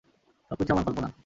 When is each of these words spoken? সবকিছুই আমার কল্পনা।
সবকিছুই 0.51 0.73
আমার 0.73 0.85
কল্পনা। 0.85 1.11